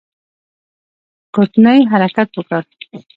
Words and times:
کوټنۍ 1.35 1.79
حرکت 1.91 2.29
وکړ. 2.37 2.61